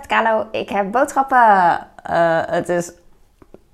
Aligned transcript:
met 0.00 0.08
Kalo. 0.08 0.46
Ik 0.50 0.68
heb 0.68 0.90
boodschappen. 0.90 1.86
Uh, 2.10 2.40
het 2.46 2.68
is 2.68 2.92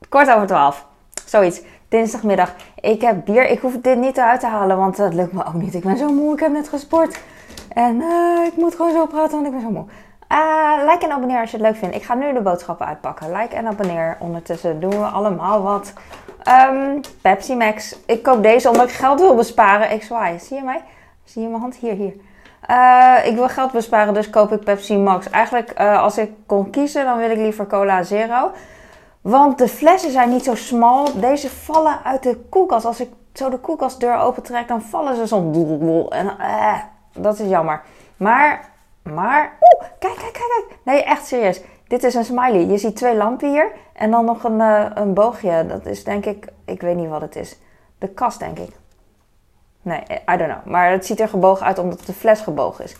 kort 0.09 0.31
over 0.31 0.47
twaalf. 0.47 0.87
Zoiets. 1.25 1.63
Dinsdagmiddag. 1.89 2.55
Ik 2.81 3.01
heb 3.01 3.25
bier. 3.25 3.49
Ik 3.49 3.61
hoef 3.61 3.81
dit 3.81 3.99
niet 3.99 4.17
eruit 4.17 4.41
te 4.41 4.47
halen, 4.47 4.77
want 4.77 4.97
dat 4.97 5.15
lukt 5.15 5.33
me 5.33 5.45
ook 5.47 5.55
niet. 5.55 5.75
Ik 5.75 5.83
ben 5.83 5.97
zo 5.97 6.09
moe. 6.09 6.33
Ik 6.33 6.41
heb 6.41 6.53
net 6.53 6.69
gesport. 6.69 7.21
En 7.69 7.97
uh, 7.97 8.47
ik 8.47 8.57
moet 8.57 8.75
gewoon 8.75 8.93
zo 8.93 9.07
praten, 9.07 9.33
want 9.33 9.47
ik 9.47 9.53
ben 9.53 9.61
zo 9.61 9.71
moe. 9.71 9.85
Uh, 10.33 10.91
like 10.91 11.05
en 11.05 11.13
abonneer 11.13 11.41
als 11.41 11.51
je 11.51 11.57
het 11.57 11.67
leuk 11.67 11.77
vindt. 11.77 11.95
Ik 11.95 12.03
ga 12.03 12.15
nu 12.15 12.33
de 12.33 12.41
boodschappen 12.41 12.87
uitpakken. 12.87 13.33
Like 13.33 13.55
en 13.55 13.67
abonneer. 13.67 14.17
Ondertussen 14.21 14.81
doen 14.81 14.91
we 14.91 15.07
allemaal 15.07 15.63
wat. 15.63 15.93
Um, 16.71 17.01
Pepsi 17.23 17.57
Max. 17.57 17.97
Ik 18.07 18.23
koop 18.23 18.43
deze 18.43 18.69
omdat 18.69 18.89
ik 18.89 18.95
geld 18.95 19.21
wil 19.21 19.35
besparen. 19.35 19.93
Ik 19.93 20.03
zwaai. 20.03 20.39
Zie 20.39 20.57
je 20.57 20.63
mij? 20.63 20.83
Zie 21.25 21.43
je 21.43 21.49
mijn 21.49 21.61
hand? 21.61 21.75
Hier, 21.75 21.95
hier. 21.95 22.15
Uh, 22.71 23.17
ik 23.25 23.35
wil 23.35 23.49
geld 23.49 23.73
besparen, 23.73 24.15
dus 24.15 24.31
koop 24.31 24.53
ik 24.53 24.65
Pepsi 24.65 24.99
Max. 24.99 25.31
Eigenlijk, 25.31 25.81
uh, 25.81 26.03
als 26.03 26.19
ik 26.19 26.31
kon 26.47 26.71
kiezen, 26.71 27.05
dan 27.05 27.19
wil 27.19 27.31
ik 27.31 27.37
liever 27.37 27.67
Cola 27.67 28.03
Zero. 28.03 28.51
Want 29.21 29.59
de 29.59 29.69
flessen 29.69 30.11
zijn 30.11 30.29
niet 30.29 30.45
zo 30.45 30.55
smal. 30.55 31.21
Deze 31.21 31.51
vallen 31.51 32.05
uit 32.05 32.23
de 32.23 32.37
koelkast. 32.49 32.85
Als 32.85 33.01
ik 33.01 33.11
zo 33.33 33.51
de 33.51 33.59
koelkastdeur 33.59 34.19
opentrek, 34.19 34.69
dan 34.69 34.83
vallen 34.83 35.17
ze 35.17 35.27
zo. 35.27 35.39
En 36.09 36.37
uh, 36.41 36.79
dat 37.13 37.39
is 37.39 37.49
jammer. 37.49 37.83
Maar, 38.17 38.71
maar. 39.03 39.53
Oeh, 39.61 39.89
kijk, 39.99 40.15
kijk, 40.15 40.33
kijk, 40.33 40.67
kijk. 40.67 40.79
Nee, 40.83 41.05
echt 41.05 41.27
serieus. 41.27 41.61
Dit 41.89 42.05
is 42.05 42.15
een 42.15 42.25
smiley. 42.25 42.67
Je 42.67 42.79
ziet 42.79 42.97
twee 42.97 43.17
lampen 43.17 43.51
hier. 43.51 43.73
En 43.93 44.11
dan 44.11 44.25
nog 44.25 44.45
een, 44.45 44.61
een 45.01 45.15
boogje. 45.15 45.67
Dat 45.67 45.87
is 45.87 46.05
denk 46.05 46.25
ik, 46.25 46.47
ik 46.65 46.81
weet 46.81 46.97
niet 46.97 47.09
wat 47.09 47.21
het 47.21 47.37
is. 47.37 47.59
De 47.99 48.09
kast, 48.09 48.39
denk 48.39 48.59
ik. 48.59 48.71
Nee, 49.87 50.03
I 50.11 50.37
don't 50.37 50.53
know. 50.53 50.65
Maar 50.65 50.91
het 50.91 51.07
ziet 51.07 51.21
er 51.21 51.29
gebogen 51.29 51.67
uit 51.67 51.79
omdat 51.79 52.07
de 52.07 52.13
fles 52.13 52.41
gebogen 52.41 52.85
is. 52.85 52.97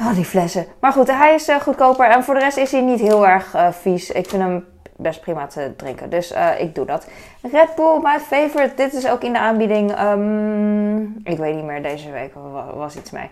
Oh, 0.00 0.14
die 0.14 0.24
flessen. 0.24 0.66
Maar 0.80 0.92
goed, 0.92 1.10
hij 1.10 1.34
is 1.34 1.48
uh, 1.48 1.60
goedkoper. 1.60 2.10
En 2.10 2.24
voor 2.24 2.34
de 2.34 2.40
rest 2.40 2.56
is 2.56 2.72
hij 2.72 2.80
niet 2.80 3.00
heel 3.00 3.26
erg 3.26 3.54
uh, 3.54 3.68
vies. 3.70 4.10
Ik 4.10 4.28
vind 4.28 4.42
hem 4.42 4.64
best 4.96 5.20
prima 5.20 5.46
te 5.46 5.72
drinken. 5.76 6.10
Dus 6.10 6.32
uh, 6.32 6.60
ik 6.60 6.74
doe 6.74 6.86
dat. 6.86 7.06
Red 7.42 7.74
Bull, 7.74 7.98
my 8.02 8.18
favorite. 8.18 8.74
Dit 8.74 8.92
is 8.92 9.08
ook 9.08 9.22
in 9.22 9.32
de 9.32 9.38
aanbieding. 9.38 10.00
Um, 10.00 11.20
ik 11.24 11.38
weet 11.38 11.54
niet 11.54 11.64
meer, 11.64 11.82
deze 11.82 12.10
week 12.10 12.34
was 12.74 12.96
iets 12.96 13.10
mee. 13.10 13.30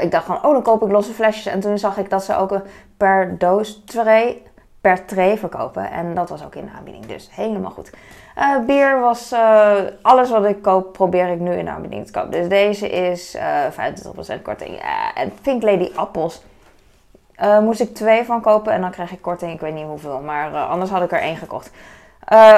ik 0.00 0.10
dacht 0.10 0.24
van, 0.24 0.36
oh, 0.36 0.52
dan 0.52 0.62
koop 0.62 0.82
ik 0.82 0.90
losse 0.90 1.12
flesjes. 1.12 1.46
En 1.46 1.60
toen 1.60 1.78
zag 1.78 1.98
ik 1.98 2.10
dat 2.10 2.24
ze 2.24 2.36
ook 2.36 2.60
per 2.96 3.38
doos 3.38 3.82
tray, 3.86 4.42
per 4.80 5.04
tray 5.04 5.38
verkopen. 5.38 5.90
En 5.90 6.14
dat 6.14 6.28
was 6.28 6.44
ook 6.44 6.54
in 6.54 6.64
de 6.64 6.70
aanbieding. 6.76 7.06
Dus 7.06 7.28
helemaal 7.32 7.70
goed. 7.70 7.90
Uh, 8.38 8.58
bier 8.66 9.00
was 9.00 9.32
uh, 9.32 9.72
alles 10.02 10.30
wat 10.30 10.44
ik 10.44 10.62
koop, 10.62 10.92
probeer 10.92 11.28
ik 11.28 11.40
nu 11.40 11.52
in 11.52 11.64
de 11.64 11.70
aanbieding 11.70 12.06
te 12.06 12.12
kopen. 12.12 12.30
Dus 12.30 12.48
deze 12.48 12.88
is 12.88 13.34
uh, 13.34 13.64
25% 14.38 14.42
korting. 14.42 14.82
en 15.14 15.32
Pink 15.42 15.62
Lady 15.62 15.90
appels. 15.94 16.42
moest 17.60 17.80
ik 17.80 17.94
twee 17.94 18.24
van 18.24 18.40
kopen 18.40 18.72
en 18.72 18.80
dan 18.80 18.90
krijg 18.90 19.12
ik 19.12 19.22
korting. 19.22 19.52
Ik 19.52 19.60
weet 19.60 19.74
niet 19.74 19.86
hoeveel, 19.86 20.20
maar 20.20 20.56
anders 20.56 20.90
had 20.90 21.02
ik 21.02 21.12
er 21.12 21.20
één 21.20 21.36
gekocht. 21.36 21.70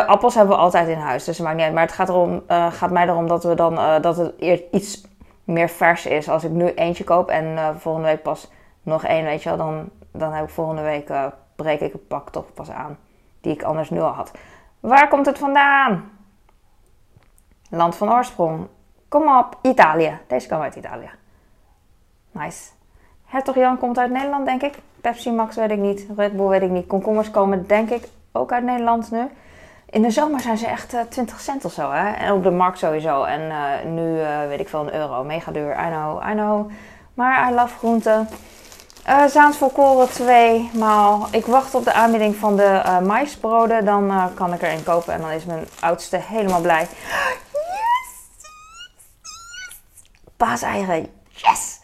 appels 0.06 0.34
hebben 0.34 0.56
we 0.56 0.62
altijd 0.62 0.88
in 0.88 0.98
huis, 0.98 1.24
dus 1.24 1.36
het 1.36 1.46
maakt 1.46 1.56
niet 1.56 1.66
uit. 1.66 1.74
Maar 1.74 1.86
het 1.86 1.92
gaat, 1.92 2.08
erom, 2.08 2.42
gaat 2.48 2.90
mij 2.90 3.08
erom 3.08 3.28
dat, 3.28 3.44
we 3.44 3.54
dan, 3.54 4.02
dat 4.02 4.16
het 4.16 4.32
iets 4.70 5.02
meer 5.44 5.68
vers 5.68 6.06
is. 6.06 6.28
Als 6.28 6.44
ik 6.44 6.50
nu 6.50 6.66
eentje 6.74 7.04
koop 7.04 7.28
en 7.28 7.76
volgende 7.78 8.08
week 8.08 8.22
pas 8.22 8.50
nog 8.82 9.04
één, 9.04 9.24
weet 9.24 9.42
je 9.42 9.48
wel, 9.48 9.58
dan, 9.58 9.88
dan 10.12 10.32
heb 10.32 10.44
ik 10.44 10.50
volgende 10.50 10.82
week 10.82 11.08
breek 11.56 11.80
ik 11.80 11.92
het 11.92 12.08
pak 12.08 12.30
toch 12.30 12.52
pas 12.54 12.70
aan. 12.70 12.98
Die 13.40 13.52
ik 13.52 13.62
anders 13.62 13.90
nu 13.90 14.00
al 14.00 14.12
had. 14.12 14.32
Waar 14.80 15.08
komt 15.08 15.26
het 15.26 15.38
vandaan? 15.38 16.10
Land 17.70 17.96
van 17.96 18.12
oorsprong. 18.12 18.66
Kom 19.08 19.38
op, 19.38 19.58
Italië. 19.62 20.18
Deze 20.26 20.46
kwam 20.46 20.60
uit 20.60 20.76
Italië. 20.76 21.10
Nice. 22.30 22.70
Hertog 23.24 23.54
Jan 23.54 23.78
komt 23.78 23.98
uit 23.98 24.10
Nederland, 24.10 24.46
denk 24.46 24.62
ik. 24.62 24.78
Pepsi 25.00 25.30
Max 25.30 25.56
weet 25.56 25.70
ik 25.70 25.78
niet. 25.78 26.06
Red 26.16 26.36
Bull 26.36 26.46
weet 26.46 26.62
ik 26.62 26.70
niet. 26.70 26.86
Komkommers 26.86 27.30
komen, 27.30 27.66
denk 27.66 27.90
ik, 27.90 28.08
ook 28.32 28.52
uit 28.52 28.64
Nederland 28.64 29.10
nu. 29.10 29.28
In 29.90 30.02
de 30.02 30.10
zomer 30.10 30.40
zijn 30.40 30.58
ze 30.58 30.66
echt 30.66 30.94
uh, 30.94 31.00
eh, 31.00 31.06
20 31.06 31.40
cent 31.40 31.64
of 31.64 31.72
zo, 31.72 31.90
hè? 31.90 32.10
En 32.10 32.32
op 32.32 32.42
de 32.42 32.50
markt 32.50 32.78
sowieso. 32.78 33.24
En 33.24 33.40
uh, 33.40 33.92
nu 33.92 34.16
uh, 34.16 34.46
weet 34.46 34.60
ik 34.60 34.68
veel 34.68 34.80
een 34.80 34.94
euro. 34.94 35.24
Mega 35.24 35.52
duur. 35.52 35.72
I 35.72 35.90
know, 35.90 36.22
I 36.30 36.32
know. 36.32 36.70
Maar 37.14 37.50
I 37.50 37.54
love 37.54 37.78
groenten. 37.78 38.28
Uh, 39.08 39.26
Zaans 39.26 39.56
volkoren 39.56 40.08
2 40.10 40.70
maal. 40.74 41.28
Ik 41.30 41.46
wacht 41.46 41.74
op 41.74 41.84
de 41.84 41.92
aanbieding 41.92 42.36
van 42.36 42.56
de 42.56 42.82
uh, 42.86 43.00
maisbroden. 43.00 43.84
Dan 43.84 44.04
uh, 44.10 44.24
kan 44.34 44.52
ik 44.52 44.62
er 44.62 44.72
een 44.72 44.84
kopen 44.84 45.12
en 45.12 45.20
dan 45.20 45.30
is 45.30 45.44
mijn 45.44 45.66
oudste 45.80 46.16
helemaal 46.16 46.60
blij. 46.60 46.86
Yes! 47.52 48.46
Paaseieren. 50.36 51.06
Yes! 51.28 51.80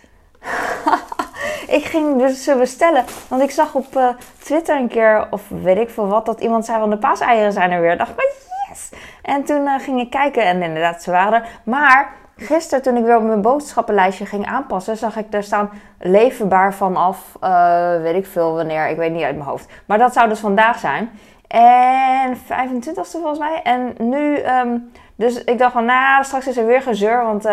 ik 1.79 1.85
ging 1.85 2.19
dus 2.19 2.45
ze 2.45 2.55
bestellen. 2.55 3.05
Want 3.29 3.43
ik 3.43 3.51
zag 3.51 3.75
op 3.75 4.17
Twitter 4.39 4.77
een 4.77 4.89
keer, 4.89 5.27
of 5.31 5.43
weet 5.49 5.79
ik 5.79 5.91
veel 5.91 6.07
wat, 6.07 6.27
dat 6.27 6.41
iemand 6.41 6.65
zei 6.65 6.79
van 6.79 6.91
de 6.91 6.99
paaseieren 6.99 7.53
zijn 7.53 7.71
er 7.71 7.81
weer. 7.81 7.93
Ik 7.93 7.99
dacht, 7.99 8.17
maar 8.17 8.33
yes! 8.69 8.91
En 9.23 9.45
toen 9.45 9.81
ging 9.81 10.01
ik 10.01 10.11
kijken 10.11 10.43
en 10.43 10.63
inderdaad, 10.63 11.03
ze 11.03 11.11
waren 11.11 11.43
er. 11.43 11.49
Maar 11.65 12.17
Gisteren, 12.41 12.83
toen 12.83 12.97
ik 12.97 13.05
weer 13.05 13.17
op 13.17 13.23
mijn 13.23 13.43
boodschappenlijstje 13.43 14.27
ging 14.27 14.47
aanpassen, 14.47 14.97
zag 14.97 15.17
ik 15.17 15.33
daar 15.33 15.43
staan 15.43 15.71
leverbaar 15.99 16.75
vanaf, 16.75 17.37
uh, 17.45 18.01
weet 18.01 18.15
ik 18.15 18.27
veel 18.27 18.55
wanneer, 18.55 18.89
ik 18.89 18.97
weet 18.97 19.13
niet 19.13 19.23
uit 19.23 19.37
mijn 19.37 19.49
hoofd. 19.49 19.71
Maar 19.87 19.99
dat 19.99 20.13
zou 20.13 20.29
dus 20.29 20.39
vandaag 20.39 20.79
zijn. 20.79 21.11
En 21.47 22.37
25e 22.37 23.01
volgens 23.11 23.39
mij. 23.39 23.61
En 23.63 23.95
nu, 23.99 24.37
um, 24.37 24.93
dus 25.17 25.45
ik 25.45 25.59
dacht 25.59 25.73
van, 25.73 25.85
nou, 25.85 26.25
straks 26.25 26.47
is 26.47 26.57
er 26.57 26.67
weer 26.67 26.83
gezeur, 26.83 27.25
want, 27.25 27.47
uh, 27.47 27.53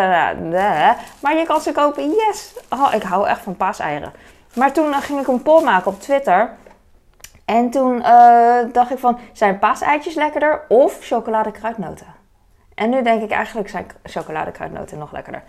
maar 1.21 1.35
je 1.37 1.43
kan 1.47 1.61
ze 1.61 1.71
kopen, 1.71 2.09
yes! 2.09 2.55
Oh, 2.69 2.93
ik 2.93 3.03
hou 3.03 3.27
echt 3.27 3.41
van 3.41 3.55
paaseieren. 3.55 4.11
Maar 4.55 4.71
toen 4.71 4.89
uh, 4.89 4.97
ging 4.97 5.19
ik 5.19 5.27
een 5.27 5.41
poll 5.41 5.63
maken 5.63 5.91
op 5.91 6.01
Twitter. 6.01 6.49
En 7.45 7.69
toen 7.69 7.99
dacht 8.71 8.91
ik 8.91 8.97
van, 8.97 9.19
zijn 9.33 9.59
paaseitjes 9.59 10.15
lekkerder 10.15 10.61
of 10.67 10.97
chocolade 11.01 11.51
kruidnoten? 11.51 12.24
En 12.75 12.89
nu 12.89 13.03
denk 13.03 13.21
ik 13.21 13.31
eigenlijk 13.31 13.69
zijn 13.69 13.85
chocoladekruidnoten 14.03 14.97
nog 14.97 15.11
lekkerder. 15.11 15.43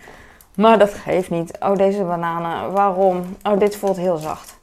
Maar 0.54 0.78
dat 0.78 0.94
geeft 0.94 1.30
niet. 1.30 1.58
Oh, 1.60 1.76
deze 1.76 2.04
bananen. 2.04 2.72
Waarom? 2.72 3.36
Oh, 3.42 3.58
dit 3.58 3.76
voelt 3.76 3.96
heel 3.96 4.16
zacht. 4.16 4.58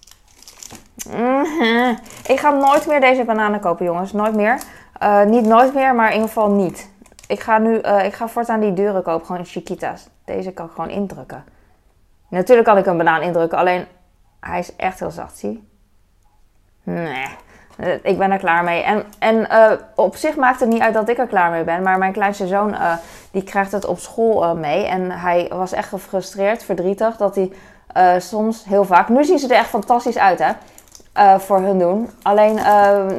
Mhm. 1.09 1.95
Ik 2.27 2.39
ga 2.39 2.49
nooit 2.49 2.87
meer 2.87 2.99
deze 2.99 3.23
bananen 3.23 3.59
kopen, 3.59 3.85
jongens. 3.85 4.11
Nooit 4.11 4.35
meer. 4.35 4.61
Uh, 5.03 5.23
niet 5.23 5.45
nooit 5.45 5.73
meer, 5.73 5.95
maar 5.95 6.07
in 6.07 6.13
ieder 6.13 6.27
geval 6.27 6.49
niet. 6.49 6.91
Ik 7.27 7.39
ga 7.39 7.57
nu, 7.57 7.81
uh, 7.81 8.05
ik 8.05 8.13
ga 8.13 8.27
voortaan 8.27 8.59
die 8.59 8.73
dure 8.73 9.01
kopen. 9.01 9.25
Gewoon 9.25 9.45
Chiquita's. 9.45 10.07
Deze 10.25 10.51
kan 10.51 10.65
ik 10.65 10.71
gewoon 10.71 10.89
indrukken. 10.89 11.43
Natuurlijk 12.27 12.67
kan 12.67 12.77
ik 12.77 12.85
een 12.85 12.97
banaan 12.97 13.21
indrukken. 13.21 13.57
Alleen, 13.57 13.85
hij 14.39 14.59
is 14.59 14.75
echt 14.75 14.99
heel 14.99 15.11
zacht, 15.11 15.37
zie 15.37 15.71
Nee. 16.83 17.22
Eh, 17.83 18.11
ik 18.11 18.17
ben 18.17 18.31
er 18.31 18.37
klaar 18.37 18.63
mee. 18.63 18.83
En, 18.83 19.03
en 19.19 19.35
uh, 19.35 19.71
op 19.95 20.15
zich 20.15 20.35
maakt 20.35 20.59
het 20.59 20.69
niet 20.69 20.81
uit 20.81 20.93
dat 20.93 21.09
ik 21.09 21.17
er 21.17 21.27
klaar 21.27 21.51
mee 21.51 21.63
ben. 21.63 21.81
Maar 21.81 21.97
mijn 21.97 22.13
kleinste 22.13 22.47
zoon, 22.47 22.69
uh, 22.69 22.93
die 23.31 23.43
krijgt 23.43 23.71
het 23.71 23.85
op 23.85 23.99
school 23.99 24.55
mee. 24.55 24.85
En 24.85 25.11
hij 25.11 25.51
was 25.53 25.71
echt 25.71 25.89
gefrustreerd, 25.89 26.63
verdrietig. 26.63 27.17
Dat 27.17 27.35
hij 27.35 27.51
soms 28.19 28.63
heel 28.65 28.83
vaak... 28.83 29.09
Nu 29.09 29.23
zien 29.23 29.39
ze 29.39 29.47
er 29.47 29.57
echt 29.57 29.69
fantastisch 29.69 30.17
uit, 30.17 30.43
hè. 30.43 31.39
voor 31.39 31.59
hun 31.59 31.79
doen. 31.79 32.09
Alleen 32.21 32.55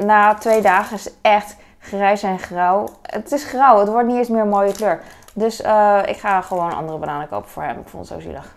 na 0.05 0.33
twee 0.33 0.61
dagen 0.61 0.95
is 0.95 1.09
echt 1.21 1.55
grijs 1.79 2.23
en 2.23 2.39
grauw. 2.39 2.87
Het 3.01 3.31
is 3.31 3.43
grauw. 3.43 3.79
Het 3.79 3.87
wordt 3.87 4.07
niet 4.07 4.17
eens 4.17 4.27
meer 4.27 4.41
een 4.41 4.49
mooie 4.49 4.71
kleur. 4.71 5.01
Dus 5.33 5.59
ik 6.05 6.17
ga 6.17 6.41
gewoon 6.41 6.75
andere 6.75 6.97
bananen 6.97 7.27
kopen 7.27 7.49
voor 7.49 7.63
hem. 7.63 7.79
Ik 7.79 7.87
vond 7.87 8.09
het 8.09 8.21
zo 8.21 8.27
zielig. 8.27 8.55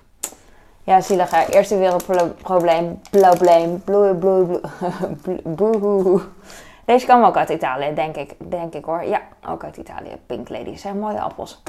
Ja, 0.88 1.00
zielig. 1.00 1.48
Eerste 1.50 1.78
wereldprobleem. 1.78 3.00
Probleem. 3.10 3.82
Bloe, 3.84 4.14
bloe, 4.14 4.44
bloe. 5.54 6.20
Deze 6.84 7.06
kwam 7.06 7.24
ook 7.24 7.36
uit 7.36 7.48
Italië, 7.48 7.94
denk 7.94 8.16
ik. 8.16 8.34
Denk 8.50 8.74
ik 8.74 8.84
hoor. 8.84 9.04
Ja, 9.04 9.20
ook 9.48 9.64
uit 9.64 9.76
Italië. 9.76 10.16
Pink 10.26 10.48
Lady. 10.48 10.76
zijn 10.76 10.98
mooie 10.98 11.20
appels. 11.20 11.62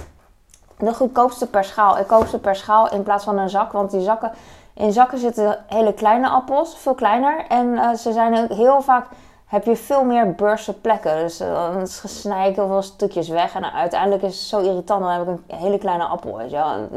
De 0.77 0.93
goedkoopste 0.93 1.47
per 1.47 1.63
schaal. 1.63 1.97
Ik 1.97 2.07
koop 2.07 2.27
ze 2.27 2.39
per 2.39 2.55
schaal 2.55 2.91
in 2.91 3.03
plaats 3.03 3.23
van 3.23 3.37
een 3.37 3.49
zak. 3.49 3.71
Want 3.71 3.91
die 3.91 4.01
zakken, 4.01 4.31
in 4.73 4.91
zakken 4.91 5.17
zitten 5.17 5.63
hele 5.67 5.93
kleine 5.93 6.29
appels. 6.29 6.77
Veel 6.77 6.95
kleiner. 6.95 7.45
En 7.47 7.67
uh, 7.67 7.93
ze 7.93 8.11
zijn 8.11 8.51
heel 8.53 8.81
vaak 8.81 9.05
heb 9.49 9.65
je 9.65 9.75
veel 9.75 10.03
meer 10.03 10.31
beurse 10.31 10.73
plekken. 10.73 11.17
Dus 11.17 11.41
uh, 11.41 11.73
dan 11.73 11.87
snij 11.87 12.49
ik 12.49 12.55
heel 12.55 12.67
veel 12.67 12.81
stukjes 12.81 13.27
weg. 13.27 13.55
En 13.55 13.73
uiteindelijk 13.73 14.21
is 14.21 14.35
het 14.35 14.47
zo 14.47 14.59
irritant. 14.59 15.01
Dan 15.01 15.11
heb 15.11 15.21
ik 15.21 15.27
een 15.27 15.57
hele 15.57 15.77
kleine 15.77 16.03
appel. 16.03 16.37
Weet 16.37 16.49
je 16.49 16.55
wel. 16.55 16.87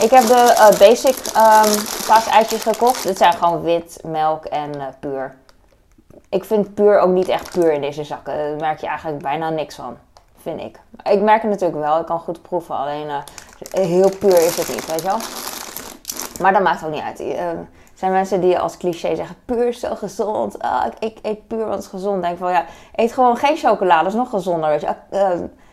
Ik 0.00 0.10
heb 0.10 0.26
de 0.26 0.54
uh, 0.72 0.78
basic 0.78 1.16
um, 1.26 1.84
paaseitjes 2.06 2.62
gekocht. 2.62 3.02
Dit 3.02 3.18
zijn 3.18 3.32
gewoon 3.32 3.62
wit, 3.62 4.00
melk 4.04 4.44
en 4.44 4.70
puur. 5.00 5.34
Ik 6.28 6.44
vind 6.44 6.74
puur 6.74 6.98
ook 6.98 7.12
niet 7.12 7.28
echt 7.28 7.50
puur 7.50 7.72
in 7.72 7.80
deze 7.80 8.04
zakken. 8.04 8.36
Daar 8.36 8.56
merk 8.56 8.80
je 8.80 8.86
eigenlijk 8.86 9.22
bijna 9.22 9.50
niks 9.50 9.74
van. 9.74 9.96
Vind 10.42 10.60
ik. 10.60 10.80
Ik 11.02 11.20
merk 11.20 11.42
het 11.42 11.50
natuurlijk 11.50 11.80
wel. 11.80 12.00
Ik 12.00 12.06
kan 12.06 12.20
goed 12.20 12.42
proeven. 12.42 12.76
Alleen 12.76 13.10
heel 13.70 14.10
puur 14.18 14.44
is 14.46 14.56
het 14.56 14.68
niet, 14.68 14.86
weet 14.86 15.00
je 15.00 15.06
wel. 15.06 15.18
Maar 16.40 16.52
dat 16.52 16.62
maakt 16.62 16.84
ook 16.84 16.92
niet 16.92 17.02
uit. 17.02 17.22
Zijn 17.98 18.12
mensen 18.12 18.40
die 18.40 18.58
als 18.58 18.76
cliché 18.76 19.16
zeggen: 19.16 19.36
puur 19.44 19.72
zo 19.72 19.94
gezond. 19.94 20.58
Ah, 20.58 20.84
ik, 20.86 20.94
ik, 20.98 21.18
eet 21.22 21.46
puur, 21.46 21.58
want 21.58 21.74
het 21.74 21.82
is 21.82 21.88
gezond. 21.88 22.22
Denk 22.22 22.38
van 22.38 22.52
ja, 22.52 22.64
eet 22.94 23.12
gewoon 23.12 23.36
geen 23.36 23.56
chocolade, 23.56 24.02
dat 24.02 24.12
is 24.12 24.18
nog 24.18 24.30
gezonder. 24.30 24.68
Weet 24.68 24.80
je. 24.80 24.94
Uh, 25.10 25.28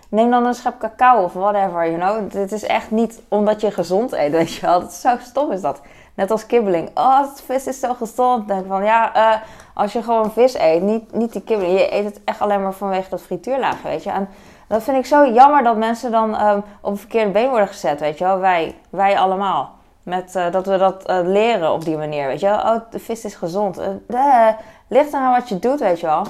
neem 0.10 0.32
dan 0.32 0.46
een 0.46 0.54
schep 0.54 0.80
cacao 0.80 1.24
of 1.24 1.34
whatever, 1.34 1.92
you 1.92 1.96
know. 1.96 2.32
Dit 2.32 2.52
is 2.52 2.64
echt 2.64 2.92
niet 2.92 3.22
omdat 3.28 3.62
je 3.62 3.72
gezond 3.72 4.12
eet, 4.12 4.32
weet 4.32 4.54
je 4.54 4.62
wel. 4.62 4.80
Dat 4.80 4.92
is 4.92 5.02
zo 5.02 5.16
stom 5.20 5.52
is 5.52 5.62
dat. 5.62 5.82
Net 6.14 6.32
als 6.32 6.46
kibbeling. 6.46 6.90
Oh, 6.94 7.24
vis 7.46 7.68
is 7.68 7.80
zo 7.80 7.94
gezond. 7.94 8.48
denk 8.48 8.66
van, 8.68 8.84
ja, 8.84 9.16
uh, 9.16 9.42
als 9.74 9.94
je 9.94 10.04
gewoon 10.04 10.32
vis 10.32 10.54
eet, 10.54 10.82
niet, 10.82 11.14
niet 11.14 11.32
die 11.32 11.42
kibbeling. 11.42 11.80
Je 11.80 11.94
eet 11.94 12.06
het 12.06 12.22
echt 12.24 12.40
alleen 12.40 12.62
maar 12.62 12.74
vanwege 12.74 13.10
dat 13.10 13.22
frituurlaag, 13.22 13.82
weet 13.82 14.04
je. 14.04 14.10
En 14.10 14.30
dat 14.68 14.84
vind 14.84 14.98
ik 14.98 15.06
zo 15.06 15.28
jammer 15.28 15.64
dat 15.64 15.78
mensen 15.78 16.12
dan 16.12 16.42
um, 16.42 16.64
op 16.82 16.92
een 16.92 16.98
verkeerde 16.98 17.32
been 17.32 17.50
worden 17.50 17.68
gezet, 17.68 18.00
weet 18.00 18.18
je 18.18 18.24
wel. 18.24 18.40
Wij, 18.40 18.76
wij 18.90 19.18
allemaal. 19.18 19.74
Met, 20.06 20.36
uh, 20.36 20.52
dat 20.52 20.66
we 20.66 20.78
dat 20.78 21.10
uh, 21.10 21.20
leren 21.24 21.72
op 21.72 21.86
die 21.86 21.98
manier, 21.98 22.28
weet 22.28 22.40
je 22.40 22.46
wel. 22.46 22.60
Oh, 22.60 22.76
de 22.90 23.00
vis 23.00 23.26
is 23.26 23.36
gezond. 23.36 23.80
Uh, 24.08 24.48
ligt 24.88 25.14
aan 25.14 25.32
wat 25.32 25.50
je 25.50 25.60
doet, 25.60 25.80
weet 25.80 26.00
je 26.00 26.06
wel. 26.06 26.26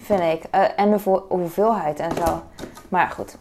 Vind 0.00 0.20
ik. 0.20 0.44
en 0.76 0.90
de 0.90 1.22
hoeveelheid 1.28 1.98
en 1.98 2.16
zo. 2.16 2.42
Maar 2.88 3.08
goed. 3.08 3.36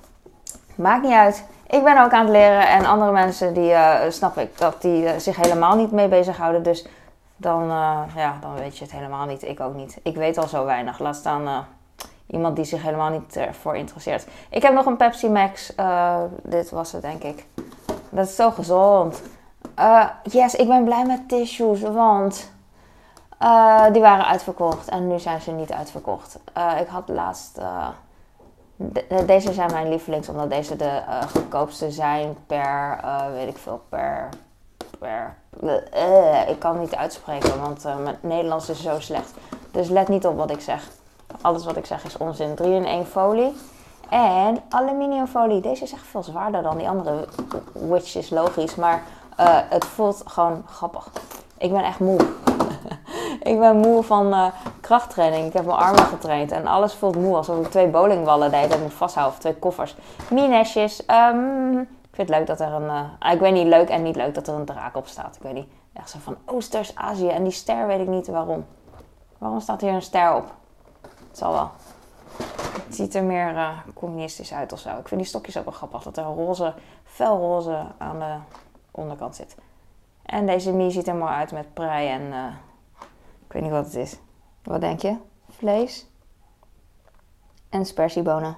Maakt 0.76 1.04
niet 1.04 1.14
uit. 1.14 1.46
Ik 1.68 1.84
ben 1.84 2.04
ook 2.04 2.12
aan 2.12 2.26
het 2.26 2.30
leren. 2.30 2.68
En 2.68 2.86
andere 2.86 3.12
mensen, 3.12 3.54
die 3.54 3.74
snap 4.10 4.38
ik, 4.38 4.58
dat 4.58 4.82
die 4.82 5.20
zich 5.20 5.36
helemaal 5.36 5.76
niet 5.76 5.92
mee 5.92 6.08
bezighouden. 6.08 6.64
Dus 6.64 6.88
dan, 7.36 7.68
ja, 8.16 8.38
dan 8.42 8.56
weet 8.56 8.78
je 8.78 8.84
het 8.84 8.94
helemaal 8.94 9.26
niet. 9.26 9.44
Ik 9.44 9.60
ook 9.60 9.76
niet. 9.76 10.00
Ik 10.04 10.16
weet 10.16 10.38
al 10.38 10.48
zo 10.48 10.66
weinig. 10.66 11.00
Laat 11.00 11.16
staan 11.16 11.66
iemand 12.28 12.56
die 12.56 12.66
zich 12.66 12.84
helemaal 12.84 13.10
niet 13.10 13.36
ervoor 13.36 13.76
interesseert. 13.76 14.28
Ik 14.50 14.62
heb 14.62 14.74
nog 14.74 14.86
een 14.86 14.98
Pepsi 14.98 15.30
Max. 15.30 15.74
dit 16.44 16.70
was 16.70 16.92
het, 16.92 17.02
denk 17.02 17.24
ik. 17.24 17.46
Dat 18.10 18.28
is 18.28 18.36
zo 18.36 18.52
gezond. 18.52 19.22
Uh, 19.80 20.06
yes, 20.24 20.56
ik 20.56 20.68
ben 20.68 20.84
blij 20.84 21.06
met 21.06 21.30
tissues, 21.30 21.82
want 21.82 22.52
uh, 23.42 23.86
die 23.92 24.02
waren 24.02 24.26
uitverkocht 24.26 24.90
en 24.90 25.08
nu 25.08 25.20
zijn 25.20 25.42
ze 25.42 25.52
niet 25.52 25.72
uitverkocht. 25.72 26.40
Uh, 26.58 26.80
ik 26.80 26.88
had 26.88 27.08
laatst. 27.08 27.60
De, 28.76 29.24
deze 29.26 29.54
zijn 29.54 29.72
mijn 29.72 29.90
lievelings, 29.90 30.30
omdat 30.30 30.50
deze 30.50 30.76
de 30.76 31.02
goedkoopste 31.32 31.92
zijn 31.92 32.36
per, 32.48 33.00
weet 33.34 33.48
ik 33.48 33.58
veel, 33.58 33.82
per. 33.90 34.30
per 35.00 35.36
ik 36.48 36.60
kan 36.60 36.72
het 36.72 36.82
niet 36.82 36.96
uitspreken, 36.96 37.62
want 37.62 37.84
mijn 37.84 38.18
Nederlands 38.22 38.70
is 38.70 38.82
zo 38.82 39.00
slecht. 39.00 39.34
Dus 39.72 39.90
let 39.90 40.08
niet 40.08 40.26
op 40.26 40.38
wat 40.38 40.52
ik 40.52 40.62
zeg. 40.62 40.88
Alles 41.42 41.66
wat 41.66 41.76
ik 41.76 41.86
zeg 41.86 42.06
is 42.06 42.18
onzin. 42.18 42.56
3 42.56 42.74
in 42.74 42.86
1 42.86 43.06
folie. 43.06 43.56
En 44.10 44.62
aluminiumfolie. 44.70 45.62
Deze 45.62 45.84
is 45.84 45.94
echt 45.94 46.08
veel 46.08 46.24
zwaarder 46.24 46.64
dan 46.64 46.78
die 46.78 46.90
andere, 46.90 47.28
which 47.74 48.16
is 48.16 48.30
logisch. 48.30 48.76
Maar 48.76 49.04
uh, 49.40 49.60
het 49.70 49.86
voelt 49.86 50.24
gewoon 50.26 50.64
grappig. 50.66 51.10
Ik 51.58 51.72
ben 51.72 51.84
echt 51.84 52.00
moe. 52.00 52.20
ik 53.52 53.60
ben 53.60 53.78
moe 53.78 54.04
van 54.04 54.28
uh, 54.28 54.46
krachttraining. 54.82 55.46
Ik 55.46 55.54
heb 55.54 55.66
mijn 55.66 55.78
armen 55.78 56.06
getraind 56.06 56.52
en 56.52 56.68
alles 56.68 56.94
voelt 56.94 57.16
moe. 57.16 57.36
Alsof 57.36 57.66
ik 57.66 57.72
twee 57.72 57.88
bowlingballen 57.88 58.50
de 58.50 58.56
hele 58.56 58.68
tijd 58.68 58.82
moet 58.82 58.94
vasthouden. 58.94 59.36
Of 59.36 59.42
twee 59.42 59.56
koffers. 59.56 59.96
Minesjes. 60.30 61.04
Um, 61.08 61.80
ik 61.80 62.16
vind 62.16 62.30
het 62.30 62.38
leuk 62.38 62.48
dat 62.48 62.60
er 62.60 62.74
een... 62.74 63.10
Uh, 63.24 63.32
ik 63.32 63.40
weet 63.40 63.54
niet 63.54 63.68
leuk 63.68 63.90
en 63.90 64.04
niet 64.04 64.16
leuk 64.16 64.34
dat 64.34 64.48
er 64.48 64.54
een 64.54 64.66
draak 64.66 64.96
op 64.96 65.08
staat. 65.08 65.36
Ik 65.36 65.42
weet 65.42 65.54
niet. 65.54 65.68
Echt 65.94 66.10
zo 66.10 66.18
van 66.22 66.38
Oosters-Azië. 66.46 67.28
En 67.28 67.44
die 67.44 67.52
ster 67.52 67.88
weet 67.88 68.00
ik 68.00 68.08
niet 68.08 68.28
waarom. 68.28 68.66
Waarom 69.38 69.60
staat 69.60 69.82
hier 69.82 69.94
een 69.94 70.02
ster 70.02 70.36
op? 70.36 70.54
Het 71.02 71.38
zal 71.38 71.54
wel. 71.54 71.72
Het 72.86 72.96
ziet 72.96 73.16
er 73.16 73.24
meer 73.24 73.84
communistisch 73.94 74.54
uit 74.54 74.74
of 74.74 74.80
zo. 74.80 74.90
Ik 74.90 75.08
vind 75.08 75.22
die 75.22 75.30
stokjes 75.30 75.58
ook 75.58 75.64
wel 75.64 75.74
grappig. 75.74 76.04
Dat 76.04 76.18
er 76.18 76.24
roze, 76.24 76.74
felroze 77.04 77.86
aan 77.98 78.20
de 78.20 78.36
onderkant 78.92 79.36
zit. 79.36 79.56
En 80.24 80.46
deze 80.46 80.74
mie 80.74 80.92
ziet 80.92 81.08
er 81.08 81.16
mooi 81.16 81.32
uit 81.32 81.52
met 81.52 81.74
prei 81.74 82.08
en 82.08 82.22
uh, 82.22 82.46
ik 83.46 83.54
weet 83.54 83.62
niet 83.62 83.72
wat 83.72 83.86
het 83.86 83.96
is. 83.96 84.18
Wat 84.64 84.82
denk 84.82 85.02
je? 85.02 85.16
Vlees 85.50 86.08
en 87.70 87.86
spersiebonen. 87.86 88.56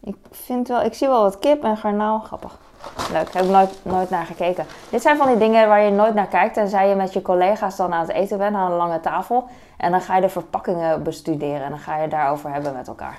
Ik 0.00 0.16
vind 0.30 0.68
wel, 0.68 0.82
ik 0.82 0.94
zie 0.94 1.08
wel 1.08 1.22
wat 1.22 1.38
kip 1.38 1.64
en 1.64 1.76
garnaal. 1.76 2.18
Grappig. 2.18 2.58
Leuk, 3.12 3.32
heb 3.32 3.44
ik 3.44 3.50
nooit, 3.50 3.78
nooit 3.82 4.10
naar 4.10 4.26
gekeken. 4.26 4.66
Dit 4.90 5.02
zijn 5.02 5.16
van 5.16 5.26
die 5.26 5.36
dingen 5.36 5.68
waar 5.68 5.80
je 5.80 5.90
nooit 5.90 6.14
naar 6.14 6.26
kijkt. 6.26 6.54
Tenzij 6.54 6.88
je 6.88 6.94
met 6.94 7.12
je 7.12 7.22
collega's 7.22 7.76
dan 7.76 7.92
aan 7.92 8.00
het 8.00 8.10
eten 8.10 8.38
bent 8.38 8.56
aan 8.56 8.70
een 8.70 8.76
lange 8.76 9.00
tafel. 9.00 9.48
En 9.76 9.90
dan 9.90 10.00
ga 10.00 10.14
je 10.14 10.20
de 10.20 10.28
verpakkingen 10.28 11.02
bestuderen 11.02 11.62
en 11.62 11.70
dan 11.70 11.78
ga 11.78 11.96
je 11.96 12.08
daarover 12.08 12.52
hebben 12.52 12.72
met 12.72 12.88
elkaar. 12.88 13.18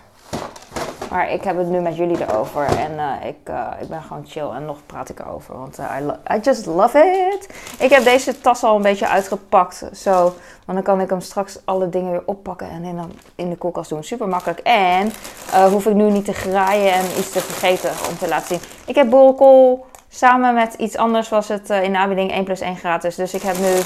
Maar 1.13 1.31
ik 1.31 1.43
heb 1.43 1.57
het 1.57 1.67
nu 1.67 1.79
met 1.79 1.95
jullie 1.95 2.21
erover. 2.21 2.65
En 2.65 2.91
uh, 2.91 3.27
ik, 3.27 3.49
uh, 3.49 3.67
ik 3.81 3.87
ben 3.87 4.01
gewoon 4.01 4.25
chill. 4.27 4.49
En 4.49 4.65
nog 4.65 4.77
praat 4.85 5.09
ik 5.09 5.19
erover. 5.19 5.57
Want 5.57 5.79
uh, 5.79 5.85
I, 5.99 6.33
I, 6.35 6.39
just 6.39 6.65
love 6.65 7.29
it. 7.33 7.49
Ik 7.79 7.89
heb 7.89 8.03
deze 8.03 8.41
tas 8.41 8.63
al 8.63 8.75
een 8.75 8.81
beetje 8.81 9.07
uitgepakt. 9.07 9.85
Zo. 9.95 10.21
Want 10.65 10.77
dan 10.77 10.81
kan 10.83 11.01
ik 11.01 11.09
hem 11.09 11.21
straks 11.21 11.59
alle 11.65 11.89
dingen 11.89 12.11
weer 12.11 12.23
oppakken. 12.25 12.69
En 12.69 12.83
in, 12.83 12.99
in 13.35 13.49
de 13.49 13.55
koelkast 13.55 13.89
doen. 13.89 14.03
Super 14.03 14.27
makkelijk. 14.27 14.59
En 14.59 15.11
hoef 15.71 15.85
ik 15.85 15.93
nu 15.93 16.09
niet 16.09 16.25
te 16.25 16.33
graaien 16.33 16.93
en 16.93 17.05
iets 17.17 17.31
te 17.31 17.39
vergeten 17.39 17.89
om 18.09 18.17
te 18.17 18.27
laten 18.27 18.47
zien. 18.47 18.59
Ik 18.85 18.95
heb 18.95 19.09
boerenkool. 19.09 19.85
Samen 20.09 20.53
met 20.53 20.73
iets 20.73 20.97
anders 20.97 21.29
was 21.29 21.47
het 21.47 21.69
in 21.69 21.91
de 21.91 21.97
aanbieding 21.97 22.31
1 22.31 22.43
plus 22.43 22.59
1 22.59 22.75
gratis. 22.75 23.15
Dus 23.15 23.33
ik 23.33 23.41
heb 23.41 23.57
nu 23.57 23.79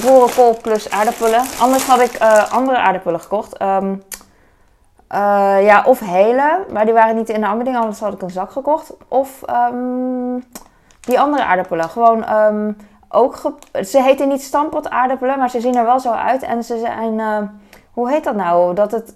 boerenkool 0.00 0.58
plus 0.62 0.90
aardappelen. 0.90 1.44
Anders 1.58 1.84
had 1.84 2.00
ik 2.00 2.18
andere 2.50 2.78
aardappelen 2.78 3.20
gekocht. 3.20 3.62
Um, 3.62 4.02
uh, 5.12 5.64
ja, 5.64 5.82
of 5.84 6.00
hele, 6.00 6.64
maar 6.72 6.84
die 6.84 6.94
waren 6.94 7.16
niet 7.16 7.28
in 7.28 7.40
de 7.40 7.46
aanbieding, 7.46 7.76
anders 7.76 8.00
had 8.00 8.12
ik 8.12 8.22
een 8.22 8.30
zak 8.30 8.50
gekocht. 8.50 8.92
Of 9.08 9.42
um, 9.72 10.44
die 11.00 11.20
andere 11.20 11.44
aardappelen. 11.44 11.88
Gewoon 11.88 12.32
um, 12.32 12.76
ook. 13.08 13.52
Ze 13.84 14.02
heten 14.02 14.28
niet 14.28 14.42
stampot 14.42 14.90
aardappelen, 14.90 15.38
maar 15.38 15.50
ze 15.50 15.60
zien 15.60 15.76
er 15.76 15.84
wel 15.84 16.00
zo 16.00 16.10
uit. 16.10 16.42
En 16.42 16.64
ze 16.64 16.78
zijn. 16.78 17.18
Uh, 17.18 17.38
hoe 17.92 18.10
heet 18.10 18.24
dat 18.24 18.34
nou? 18.34 18.74
Dat 18.74 18.92
het 18.92 19.14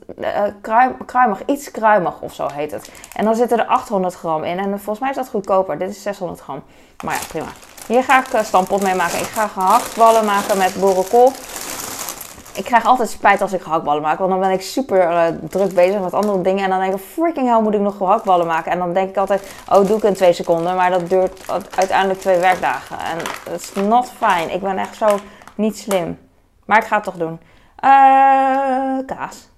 kruim, 0.60 0.96
kruimig, 1.06 1.42
iets 1.46 1.70
kruimig 1.70 2.20
of 2.20 2.34
zo 2.34 2.48
heet 2.52 2.70
het. 2.70 2.92
En 3.14 3.24
dan 3.24 3.34
zitten 3.34 3.58
er 3.58 3.66
800 3.66 4.14
gram 4.14 4.44
in. 4.44 4.58
En 4.58 4.68
volgens 4.68 4.98
mij 4.98 5.10
is 5.10 5.16
dat 5.16 5.28
goedkoper. 5.28 5.78
Dit 5.78 5.90
is 5.90 6.02
600 6.02 6.40
gram. 6.40 6.62
Maar 7.04 7.14
ja, 7.14 7.20
prima. 7.28 7.48
Hier 7.86 8.04
ga 8.04 8.18
ik 8.18 8.44
stampot 8.44 8.82
mee 8.82 8.94
maken. 8.94 9.18
Ik 9.18 9.24
ga 9.24 9.46
gehaktballen 9.46 10.24
maken 10.24 10.58
met 10.58 10.80
boerenkool 10.80 11.32
ik 12.54 12.64
krijg 12.64 12.84
altijd 12.84 13.10
spijt 13.10 13.40
als 13.40 13.52
ik 13.52 13.62
gehaktballen 13.62 14.02
maak. 14.02 14.18
Want 14.18 14.30
dan 14.30 14.40
ben 14.40 14.50
ik 14.50 14.62
super 14.62 15.10
uh, 15.10 15.24
druk 15.48 15.74
bezig 15.74 16.00
met 16.00 16.14
andere 16.14 16.40
dingen. 16.40 16.64
En 16.64 16.70
dan 16.70 16.80
denk 16.80 16.94
ik, 16.94 17.00
freaking 17.12 17.48
hell 17.48 17.60
moet 17.60 17.74
ik 17.74 17.80
nog 17.80 17.96
gehaktballen 17.96 18.46
maken. 18.46 18.72
En 18.72 18.78
dan 18.78 18.92
denk 18.92 19.08
ik 19.08 19.16
altijd, 19.16 19.52
oh 19.68 19.86
doe 19.86 19.96
ik 19.96 20.02
in 20.02 20.14
twee 20.14 20.32
seconden. 20.32 20.76
Maar 20.76 20.90
dat 20.90 21.08
duurt 21.08 21.50
uiteindelijk 21.74 22.20
twee 22.20 22.38
werkdagen. 22.38 22.98
En 22.98 23.18
dat 23.44 23.60
is 23.60 23.72
not 23.72 24.12
fine. 24.18 24.52
Ik 24.52 24.60
ben 24.60 24.78
echt 24.78 24.96
zo 24.96 25.18
niet 25.54 25.78
slim. 25.78 26.18
Maar 26.64 26.78
ik 26.78 26.84
ga 26.84 26.94
het 26.94 27.04
toch 27.04 27.16
doen. 27.16 27.40
Uh, 27.84 29.06
kaas. 29.06 29.48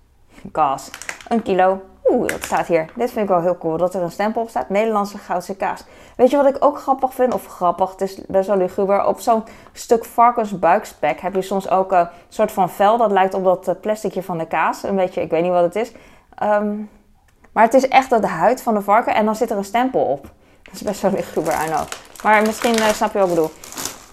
Kaas. 0.53 0.91
Een 1.29 1.43
kilo. 1.43 1.81
Oeh, 2.05 2.29
dat 2.29 2.45
staat 2.45 2.67
hier. 2.67 2.87
Dit 2.95 3.11
vind 3.11 3.25
ik 3.25 3.29
wel 3.29 3.41
heel 3.41 3.59
cool. 3.59 3.77
Dat 3.77 3.95
er 3.95 4.03
een 4.03 4.11
stempel 4.11 4.43
op 4.43 4.49
staat. 4.49 4.69
Nederlandse 4.69 5.19
goudse 5.19 5.57
kaas. 5.57 5.85
Weet 6.17 6.31
je 6.31 6.37
wat 6.37 6.47
ik 6.47 6.65
ook 6.65 6.79
grappig 6.79 7.15
vind? 7.15 7.35
Of 7.35 7.47
grappig, 7.47 7.91
het 7.91 8.01
is 8.01 8.21
best 8.27 8.47
wel 8.47 8.57
luguber. 8.57 9.07
Op 9.07 9.21
zo'n 9.21 9.45
stuk 9.73 10.05
varkensbuikspek 10.05 11.21
heb 11.21 11.35
je 11.35 11.43
soms 11.43 11.69
ook 11.69 11.93
een 11.93 12.09
soort 12.29 12.53
van 12.53 12.71
vel. 12.71 12.97
Dat 12.97 13.11
lijkt 13.11 13.35
op 13.35 13.45
dat 13.45 13.69
eh, 13.69 13.75
plasticje 13.81 14.23
van 14.23 14.39
de 14.39 14.47
kaas. 14.47 14.83
Een 14.83 14.97
beetje, 14.97 15.21
ik 15.21 15.31
weet 15.31 15.43
niet 15.43 15.53
wat 15.53 15.63
het 15.63 15.77
is. 15.77 15.93
Ehm, 16.35 16.75
maar 17.53 17.65
het 17.65 17.75
is 17.75 17.89
echt 17.89 18.11
de 18.11 18.27
huid 18.27 18.63
van 18.63 18.75
de 18.75 18.83
varken. 18.83 19.15
En 19.15 19.25
dan 19.25 19.37
zit 19.37 19.51
er 19.51 19.57
een 19.57 19.65
stempel 19.65 20.01
op. 20.01 20.23
Dat 20.63 20.75
is 20.75 20.83
best 20.83 21.01
wel 21.01 21.11
luguber, 21.11 21.53
I 21.53 21.67
know. 21.67 21.87
Maar 22.23 22.43
misschien 22.43 22.79
uh, 22.79 22.87
snap 22.87 23.13
je 23.13 23.19
wat 23.19 23.29
ik 23.29 23.35
bedoel. 23.35 23.51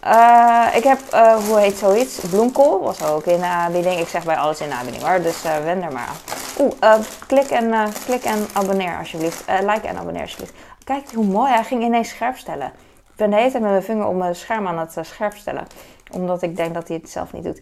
Uh, 0.06 0.66
ik 0.74 0.84
heb, 0.84 1.00
hoe 1.48 1.60
heet 1.60 1.78
zoiets? 1.78 2.20
Bloemkool 2.20 2.82
was 2.82 3.04
ook 3.04 3.26
in 3.26 3.40
de 3.40 3.46
aanbieding. 3.46 4.00
Ik 4.00 4.08
zeg 4.08 4.24
bij 4.24 4.38
alles 4.38 4.62
in 4.62 4.70
de 4.70 4.76
aanbieding 4.76 5.04
hoor, 5.04 5.22
dus 5.22 5.42
wend 5.42 5.84
er 5.84 5.92
maar 5.92 6.08
aan. 6.08 6.29
Oeh, 6.60 6.94
klik, 7.28 7.50
en, 7.50 7.94
klik 8.06 8.24
en 8.24 8.48
abonneer 8.54 8.98
alsjeblieft. 8.98 9.44
like 9.48 9.88
en 9.88 9.98
abonneer 9.98 10.22
alsjeblieft. 10.22 10.54
Kijk 10.84 11.12
hoe 11.14 11.26
mooi, 11.26 11.52
hij 11.52 11.64
ging 11.64 11.84
ineens 11.84 12.10
scherp 12.10 12.38
stellen. 12.38 12.68
Ik 13.10 13.16
ben 13.16 13.30
de 13.30 13.36
hele 13.36 13.52
tijd 13.52 13.64
met 13.64 13.72
mijn 13.72 13.84
vinger 13.84 14.08
op 14.08 14.16
mijn 14.16 14.36
scherm 14.36 14.68
aan 14.68 14.78
het 14.78 14.98
scherp 15.02 15.38
stellen. 15.38 15.68
Omdat 16.12 16.42
ik 16.42 16.56
denk 16.56 16.74
dat 16.74 16.88
hij 16.88 16.98
het 17.02 17.10
zelf 17.10 17.34
niet 17.34 17.44
doet. 17.44 17.62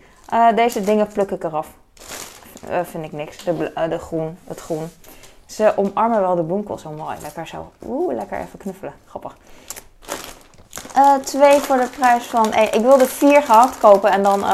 deze 0.55 0.81
dingen 0.81 1.07
pluk 1.07 1.31
ik 1.31 1.43
eraf. 1.43 1.67
vind 2.83 3.05
ik 3.05 3.11
niks. 3.11 3.43
De, 3.43 3.71
de 3.89 3.99
groen, 3.99 4.37
het 4.47 4.59
groen. 4.59 4.89
Ze 5.45 5.73
omarmen 5.75 6.21
wel 6.21 6.35
de 6.35 6.43
bloemkool 6.43 6.77
zo 6.77 6.89
mooi. 6.89 7.17
Lekker 7.21 7.47
zo. 7.47 7.71
Oeh, 7.85 8.15
lekker 8.15 8.39
even 8.39 8.59
knuffelen. 8.59 8.93
Grappig. 9.05 9.35
Twee 11.23 11.59
voor 11.59 11.77
de 11.77 11.87
prijs 11.97 12.25
van 12.25 12.53
één. 12.53 12.73
Ik 12.73 12.81
wilde 12.81 13.05
vier 13.05 13.43
gehakt 13.43 13.77
kopen 13.77 14.11
en 14.11 14.23
dan 14.23 14.45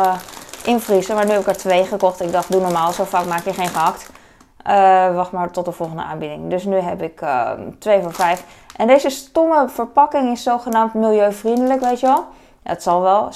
invriezen. 0.64 1.16
Maar 1.16 1.26
nu 1.26 1.32
heb 1.32 1.42
ik 1.42 1.48
er 1.48 1.58
twee 1.58 1.86
gekocht. 1.86 2.22
Ik 2.22 2.32
dacht, 2.32 2.52
doe 2.52 2.62
normaal. 2.62 2.92
Zo 2.92 3.04
vaak 3.04 3.26
maak 3.26 3.44
je 3.44 3.54
geen 3.54 3.70
gehakt. 3.70 4.12
Uh, 4.68 5.16
wacht 5.16 5.32
maar 5.32 5.52
tot 5.52 5.66
de 5.66 5.72
volgende 5.72 6.04
aanbieding. 6.04 6.50
Dus 6.50 6.64
nu 6.64 6.76
heb 6.76 7.02
ik 7.02 7.22
twee 7.80 8.02
voor 8.02 8.14
vijf. 8.14 8.46
En 8.78 8.88
deze 8.88 9.10
stomme 9.10 9.70
verpakking 9.70 10.32
is 10.32 10.44
zogenaamd 10.44 10.94
milieuvriendelijk, 10.94 11.82
weet 11.82 12.00
je 12.00 12.06
wel. 12.06 12.26
Het 12.64 12.84
zal 12.84 13.02
wel, 13.02 13.30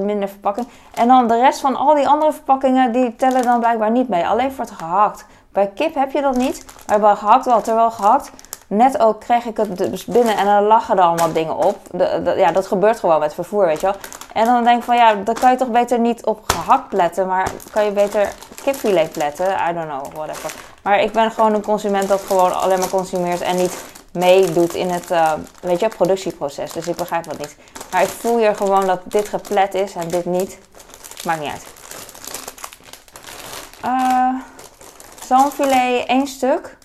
70% 0.00 0.02
minder 0.02 0.28
verpakking. 0.28 0.66
En 0.94 1.08
dan 1.08 1.28
de 1.28 1.40
rest 1.40 1.60
van 1.60 1.76
al 1.76 1.94
die 1.94 2.08
andere 2.08 2.32
verpakkingen, 2.32 2.92
die 2.92 3.16
tellen 3.16 3.42
dan 3.42 3.58
blijkbaar 3.58 3.90
niet 3.90 4.08
mee. 4.08 4.26
Alleen 4.26 4.52
voor 4.52 4.64
het 4.64 4.74
gehakt. 4.74 5.26
Bij 5.52 5.70
kip 5.74 5.94
heb 5.94 6.12
je 6.12 6.20
dat 6.20 6.36
niet. 6.36 6.64
Maar 6.86 7.00
bij 7.00 7.14
gehakt 7.14 7.44
wel. 7.44 7.60
Terwijl 7.60 7.90
gehakt 7.90 8.32
net 8.66 8.98
ook 8.98 9.20
kreeg 9.20 9.44
ik 9.44 9.56
het 9.56 9.76
dus 9.76 10.04
binnen 10.04 10.36
en 10.36 10.44
dan 10.44 10.62
lachen 10.62 10.96
er 10.96 11.04
allemaal 11.04 11.32
dingen 11.32 11.56
op. 11.56 11.76
De, 11.90 12.34
ja, 12.36 12.52
dat 12.52 12.66
gebeurt 12.66 13.00
gewoon 13.00 13.20
met 13.20 13.34
vervoer, 13.34 13.66
weet 13.66 13.80
je 13.80 13.86
wel. 13.86 13.96
En 14.34 14.44
dan 14.44 14.64
denk 14.64 14.78
ik 14.78 14.84
van 14.84 14.96
ja, 14.96 15.14
dan 15.14 15.34
kan 15.34 15.50
je 15.50 15.56
toch 15.56 15.70
beter 15.70 15.98
niet 15.98 16.24
op 16.24 16.42
gehakt 16.46 16.92
letten, 16.92 17.26
maar 17.26 17.50
kan 17.70 17.84
je 17.84 17.90
beter 17.90 18.32
kipfilet 18.62 19.16
letten. 19.16 19.46
I 19.46 19.72
don't 19.72 19.88
know, 19.88 20.14
whatever. 20.14 20.52
Maar 20.82 21.00
ik 21.00 21.12
ben 21.12 21.30
gewoon 21.30 21.54
een 21.54 21.62
consument 21.62 22.08
dat 22.08 22.20
gewoon 22.20 22.60
alleen 22.60 22.78
maar 22.78 22.88
consumeert 22.88 23.40
en 23.40 23.56
niet 23.56 23.74
meedoet 24.12 24.74
in 24.74 24.90
het 24.90 25.10
uh, 25.10 25.32
weet 25.60 25.80
je, 25.80 25.88
productieproces. 25.88 26.72
Dus 26.72 26.86
ik 26.88 26.96
begrijp 26.96 27.24
dat 27.24 27.38
niet. 27.38 27.56
Maar 27.90 28.02
ik 28.02 28.08
voel 28.08 28.38
hier 28.38 28.56
gewoon 28.56 28.86
dat 28.86 29.00
dit 29.04 29.28
geplet 29.28 29.74
is 29.74 29.94
en 29.94 30.08
dit 30.08 30.24
niet. 30.24 30.58
Maakt 31.24 31.40
niet 31.40 31.50
uit. 31.50 31.66
Uh, 33.84 34.34
zalmfilet 35.24 36.06
één 36.06 36.26
stuk. 36.26 36.76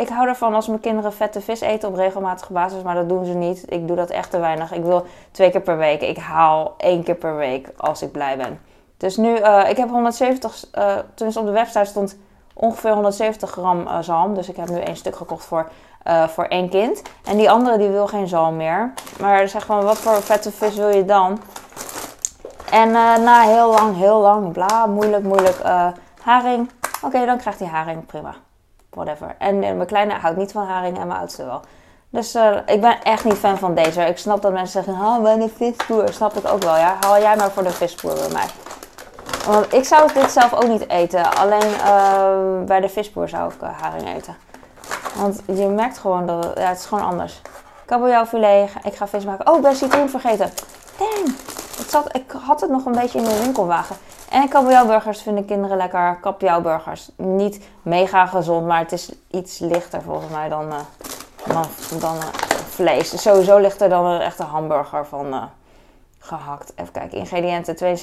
Ik 0.00 0.08
hou 0.08 0.28
ervan 0.28 0.54
als 0.54 0.66
mijn 0.66 0.80
kinderen 0.80 1.12
vette 1.12 1.40
vis 1.40 1.60
eten 1.60 1.88
op 1.88 1.94
regelmatige 1.94 2.52
basis, 2.52 2.82
maar 2.82 2.94
dat 2.94 3.08
doen 3.08 3.24
ze 3.24 3.32
niet. 3.32 3.64
Ik 3.68 3.86
doe 3.86 3.96
dat 3.96 4.10
echt 4.10 4.30
te 4.30 4.38
weinig. 4.38 4.72
Ik 4.72 4.82
wil 4.82 5.06
twee 5.30 5.50
keer 5.50 5.60
per 5.60 5.76
week. 5.76 6.00
Ik 6.00 6.16
haal 6.16 6.74
één 6.76 7.02
keer 7.02 7.14
per 7.14 7.36
week 7.36 7.68
als 7.76 8.02
ik 8.02 8.12
blij 8.12 8.36
ben. 8.36 8.60
Dus 8.96 9.16
nu, 9.16 9.38
uh, 9.38 9.68
ik 9.68 9.76
heb 9.76 9.88
170, 9.88 10.64
uh, 10.74 10.96
toen 11.14 11.36
op 11.36 11.44
de 11.44 11.50
website 11.50 11.84
stond 11.84 12.18
ongeveer 12.54 12.92
170 12.92 13.50
gram 13.50 13.80
uh, 13.80 13.98
zalm. 14.00 14.34
Dus 14.34 14.48
ik 14.48 14.56
heb 14.56 14.68
nu 14.68 14.78
één 14.78 14.96
stuk 14.96 15.16
gekocht 15.16 15.44
voor, 15.44 15.68
voor 16.28 16.44
één 16.44 16.68
kind. 16.68 17.02
En 17.24 17.36
die 17.36 17.50
andere 17.50 17.78
die 17.78 17.88
wil 17.88 18.06
geen 18.06 18.28
zalm 18.28 18.56
meer. 18.56 18.92
Maar 19.18 19.48
zeg 19.48 19.68
maar, 19.68 19.82
wat 19.82 19.98
voor 19.98 20.22
vette 20.22 20.52
vis 20.52 20.74
wil 20.74 20.88
je 20.88 21.04
dan? 21.04 21.40
En 22.70 22.90
na 22.90 23.40
heel 23.40 23.70
lang, 23.70 23.96
heel 23.96 24.20
lang, 24.20 24.52
bla, 24.52 24.86
moeilijk, 24.86 25.24
moeilijk, 25.24 25.62
haring. 26.22 26.70
Oké, 27.02 27.26
dan 27.26 27.38
krijgt 27.38 27.58
hij 27.58 27.68
haring, 27.68 28.06
prima 28.06 28.34
whatever. 28.90 29.34
En 29.38 29.58
mijn 29.58 29.86
kleine 29.86 30.14
houdt 30.14 30.36
niet 30.36 30.52
van 30.52 30.66
haring 30.66 30.98
en 30.98 31.06
mijn 31.06 31.20
oudste 31.20 31.44
wel. 31.44 31.60
Dus 32.10 32.34
uh, 32.34 32.56
ik 32.66 32.80
ben 32.80 33.02
echt 33.02 33.24
niet 33.24 33.34
fan 33.34 33.58
van 33.58 33.74
deze. 33.74 34.02
Ik 34.02 34.18
snap 34.18 34.42
dat 34.42 34.52
mensen 34.52 34.84
zeggen, 34.84 35.02
haal 35.02 35.20
bij 35.20 35.38
de 35.38 35.48
visboer. 35.48 36.12
Snap 36.12 36.36
ik 36.36 36.52
ook 36.52 36.62
wel, 36.62 36.76
ja. 36.76 36.96
Haal 37.00 37.20
jij 37.20 37.36
maar 37.36 37.50
voor 37.50 37.62
de 37.62 37.70
visboer 37.70 38.14
bij 38.14 38.28
mij. 38.32 38.46
Want 39.46 39.72
ik 39.72 39.84
zou 39.84 40.12
dit 40.12 40.30
zelf 40.30 40.52
ook 40.52 40.68
niet 40.68 40.88
eten. 40.88 41.34
Alleen 41.36 41.70
uh, 41.70 42.66
bij 42.66 42.80
de 42.80 42.88
visboer 42.88 43.28
zou 43.28 43.52
ik 43.52 43.62
uh, 43.62 43.80
haring 43.80 44.08
eten. 44.14 44.36
Want 45.14 45.42
je 45.46 45.66
merkt 45.66 45.98
gewoon 45.98 46.26
dat 46.26 46.44
het, 46.44 46.58
ja, 46.58 46.68
het 46.68 46.78
is 46.78 46.86
gewoon 46.86 47.04
anders. 47.04 47.40
Kabeljauwfilet, 47.86 48.70
ik 48.82 48.94
ga 48.94 49.08
vis 49.08 49.24
maken. 49.24 49.48
Oh, 49.48 49.56
ik 49.56 49.62
ben 49.62 49.76
citroen 49.76 50.08
vergeten. 50.08 50.50
Dang. 50.98 51.34
Ik 52.12 52.32
had 52.42 52.60
het 52.60 52.70
nog 52.70 52.84
een 52.84 52.92
beetje 52.92 53.18
in 53.18 53.24
de 53.24 53.38
winkelwagen. 53.42 53.96
En 54.30 54.48
kabeljauwburgers 54.48 55.22
vinden 55.22 55.44
kinderen 55.44 55.76
lekker. 55.76 56.18
Kabeljauwburgers. 56.20 57.10
Niet 57.16 57.68
mega 57.82 58.26
gezond, 58.26 58.66
maar 58.66 58.78
het 58.78 58.92
is 58.92 59.12
iets 59.30 59.58
lichter 59.58 60.02
volgens 60.02 60.32
mij 60.32 60.48
dan, 60.48 60.66
uh, 60.66 60.80
dan, 61.46 61.64
dan 62.00 62.16
uh, 62.16 62.24
vlees. 62.68 63.22
Sowieso 63.22 63.58
lichter 63.58 63.88
dan 63.88 64.04
een 64.04 64.20
echte 64.20 64.42
hamburger 64.42 65.06
van 65.06 65.26
uh, 65.26 65.44
gehakt. 66.18 66.72
Even 66.76 66.92
kijken. 66.92 67.18
Ingrediënten 67.18 67.98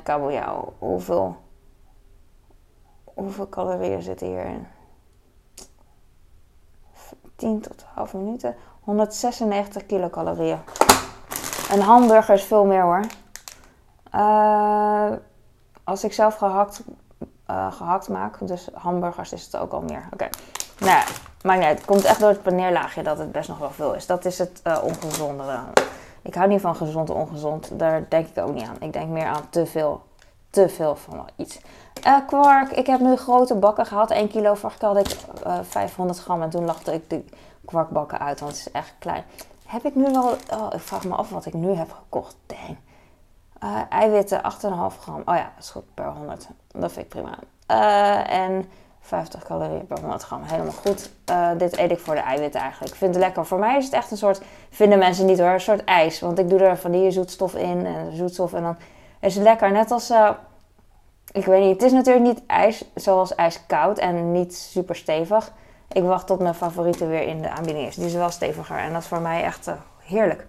62% 0.00 0.02
kabeljauw. 0.02 0.72
Hoeveel, 0.78 1.36
hoeveel 3.04 3.48
calorieën 3.48 4.02
zitten 4.02 4.26
hierin? 4.26 4.66
10 7.36 7.60
tot 7.60 7.78
12 7.78 8.12
minuten. 8.14 8.56
196 8.80 9.86
kilocalorieën. 9.86 10.58
Een 11.70 11.80
hamburger 11.80 12.34
is 12.34 12.44
veel 12.44 12.64
meer 12.64 12.82
hoor. 12.82 13.04
Uh, 14.14 15.12
als 15.86 16.04
ik 16.04 16.12
zelf 16.12 16.34
gehakt, 16.34 16.82
uh, 17.50 17.72
gehakt 17.72 18.08
maak, 18.08 18.46
dus 18.46 18.68
hamburgers, 18.74 19.32
is 19.32 19.44
het 19.44 19.56
ook 19.56 19.72
al 19.72 19.80
meer. 19.80 20.08
Oké. 20.12 20.28
Nou 20.78 20.92
ja, 20.92 21.04
niet 21.54 21.64
uit. 21.64 21.76
Het 21.76 21.86
komt 21.86 22.04
echt 22.04 22.20
door 22.20 22.28
het 22.28 22.42
paneerlaagje 22.42 23.02
dat 23.02 23.18
het 23.18 23.32
best 23.32 23.48
nog 23.48 23.58
wel 23.58 23.70
veel 23.70 23.94
is. 23.94 24.06
Dat 24.06 24.24
is 24.24 24.38
het 24.38 24.60
uh, 24.64 24.78
ongezonde. 24.82 25.58
Ik 26.22 26.34
hou 26.34 26.48
niet 26.48 26.60
van 26.60 26.76
gezond 26.76 27.08
en 27.08 27.14
ongezond. 27.14 27.78
Daar 27.78 28.04
denk 28.08 28.28
ik 28.28 28.38
ook 28.38 28.54
niet 28.54 28.68
aan. 28.68 28.76
Ik 28.80 28.92
denk 28.92 29.08
meer 29.08 29.26
aan 29.26 29.48
te 29.50 29.66
veel, 29.66 30.02
te 30.50 30.68
veel 30.68 30.96
van 30.96 31.28
iets. 31.36 31.60
Uh, 32.06 32.16
kwark. 32.26 32.70
Ik 32.70 32.86
heb 32.86 33.00
nu 33.00 33.16
grote 33.16 33.54
bakken 33.54 33.86
gehad. 33.86 34.10
1 34.10 34.28
kilo. 34.28 34.54
Vorige 34.54 34.78
keer 34.78 34.88
had 34.88 34.98
ik 34.98 35.16
500 35.62 36.18
gram. 36.18 36.42
En 36.42 36.50
toen 36.50 36.64
lachte 36.64 36.92
ik 36.92 37.10
de 37.10 37.24
kwarkbakken 37.64 38.18
uit. 38.18 38.40
Want 38.40 38.52
het 38.52 38.66
is 38.66 38.72
echt 38.72 38.94
klein. 38.98 39.24
Heb 39.66 39.84
ik 39.84 39.94
nu 39.94 40.12
wel... 40.12 40.36
Oh, 40.52 40.66
ik 40.72 40.80
vraag 40.80 41.04
me 41.04 41.14
af 41.14 41.30
wat 41.30 41.46
ik 41.46 41.54
nu 41.54 41.72
heb 41.72 41.92
gekocht. 41.92 42.36
Dang. 42.46 42.76
Uh, 43.66 43.80
eiwitten 43.88 44.40
8,5 44.42 45.00
gram. 45.00 45.22
Oh 45.24 45.34
ja, 45.34 45.52
dat 45.54 45.64
is 45.64 45.70
goed 45.70 45.94
per 45.94 46.06
100. 46.06 46.48
Dat 46.72 46.92
vind 46.92 47.04
ik 47.04 47.08
prima. 47.08 47.38
Uh, 47.70 48.32
en 48.32 48.68
50 49.00 49.42
calorieën 49.42 49.86
per 49.86 50.00
100 50.00 50.22
gram. 50.22 50.42
Helemaal 50.42 50.72
goed. 50.72 51.10
Uh, 51.30 51.48
dit 51.58 51.78
eet 51.78 51.90
ik 51.90 51.98
voor 51.98 52.14
de 52.14 52.20
eiwitten 52.20 52.60
eigenlijk. 52.60 52.92
Ik 52.92 52.98
vind 52.98 53.14
het 53.14 53.24
lekker. 53.24 53.46
Voor 53.46 53.58
mij 53.58 53.76
is 53.76 53.84
het 53.84 53.92
echt 53.92 54.10
een 54.10 54.16
soort, 54.16 54.40
vinden 54.70 54.98
mensen 54.98 55.26
niet 55.26 55.38
hoor, 55.38 55.48
een 55.48 55.60
soort 55.60 55.84
ijs. 55.84 56.20
Want 56.20 56.38
ik 56.38 56.48
doe 56.48 56.58
er 56.58 56.78
vanillezoetstof 56.78 57.54
in 57.54 57.86
en 57.86 58.16
zoetstof. 58.16 58.52
En 58.52 58.62
dan 58.62 58.76
is 59.20 59.34
het 59.34 59.44
lekker. 59.44 59.72
Net 59.72 59.90
als, 59.90 60.12
ik 61.32 61.44
weet 61.44 61.62
niet, 61.62 61.72
het 61.72 61.82
is 61.82 61.92
natuurlijk 61.92 62.24
niet 62.24 62.42
ijs 62.46 62.84
zoals 62.94 63.34
ijs 63.34 63.66
koud 63.66 63.98
en 63.98 64.32
niet 64.32 64.54
super 64.54 64.96
stevig. 64.96 65.52
Ik 65.92 66.02
wacht 66.02 66.26
tot 66.26 66.40
mijn 66.40 66.54
favoriete 66.54 67.06
weer 67.06 67.22
in 67.22 67.42
de 67.42 67.50
aanbieding 67.50 67.86
is. 67.86 67.94
Die 67.94 68.06
is 68.06 68.14
wel 68.14 68.30
steviger 68.30 68.78
en 68.78 68.92
dat 68.92 69.02
is 69.02 69.08
voor 69.08 69.20
mij 69.20 69.42
echt 69.42 69.70
heerlijk. 69.98 70.44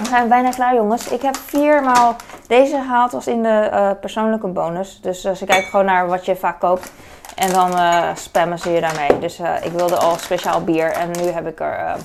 We 0.00 0.06
zijn 0.06 0.28
bijna 0.28 0.50
klaar, 0.50 0.74
jongens. 0.74 1.08
Ik 1.08 1.22
heb 1.22 1.36
viermaal 1.46 2.16
deze 2.46 2.76
gehaald, 2.76 3.12
was 3.12 3.26
in 3.26 3.42
de 3.42 3.70
uh, 3.72 3.90
persoonlijke 4.00 4.46
bonus. 4.46 4.98
Dus 5.02 5.24
uh, 5.24 5.32
ze 5.32 5.44
kijken 5.44 5.70
gewoon 5.70 5.84
naar 5.84 6.08
wat 6.08 6.24
je 6.24 6.36
vaak 6.36 6.60
koopt. 6.60 6.92
En 7.34 7.52
dan 7.52 7.72
uh, 7.72 8.04
spammen 8.14 8.58
ze 8.58 8.70
je 8.70 8.80
daarmee. 8.80 9.18
Dus 9.18 9.40
ik 9.62 9.72
wilde 9.72 9.96
al 9.96 10.16
speciaal 10.18 10.64
bier. 10.64 10.92
En 10.92 11.10
nu 11.10 11.30
heb 11.30 11.46
ik 11.46 11.60
er 11.60 11.96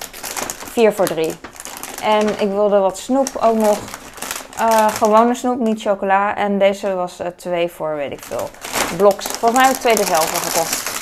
vier 0.72 0.92
voor 0.92 1.06
drie. 1.06 1.34
En 2.02 2.28
ik 2.40 2.50
wilde 2.50 2.78
wat 2.78 2.98
snoep 2.98 3.28
ook 3.40 3.56
nog. 3.56 3.78
gewone 4.98 5.34
snoep, 5.34 5.58
niet 5.58 5.82
chocola. 5.82 6.36
En 6.36 6.58
deze 6.58 6.94
was 6.94 7.20
twee 7.36 7.68
voor, 7.68 7.94
weet 7.94 8.12
ik 8.12 8.24
veel, 8.24 8.48
bloks. 8.96 9.26
Volgens 9.26 9.60
mij 9.60 9.68
heb 9.68 9.76
ik 9.76 9.80
twee 9.80 9.96
dezelfde 9.96 10.36
gekocht. 10.36 10.94